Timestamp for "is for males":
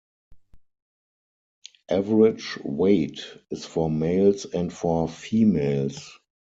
3.51-4.45